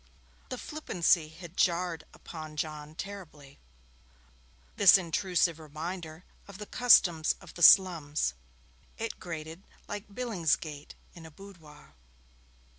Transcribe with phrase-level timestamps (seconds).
[0.49, 3.59] The flippancy had jarred upon John terribly:
[4.75, 8.33] this intrusive reminder of the customs of the slums.
[8.97, 11.93] It grated like Billingsgate in a boudoir.